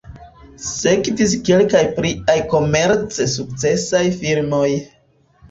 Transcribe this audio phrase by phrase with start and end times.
[0.67, 4.67] Sekvis kelkaj pliaj komerce sukcesaj filmoj.